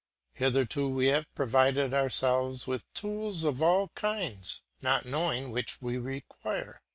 [0.33, 6.81] Hitherto we have provided ourselves with tools of all kinds, not knowing which we require.